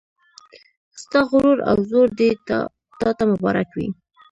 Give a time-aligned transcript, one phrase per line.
[1.01, 2.29] ستا غرور او زور دې
[3.01, 3.87] تا ته مبارک وي